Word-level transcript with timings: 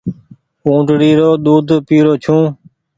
اُٽڙي 0.69 1.11
رو 1.19 1.29
ۮود 1.43 1.67
پيرو 1.87 2.13
ڇو۔ 2.23 2.37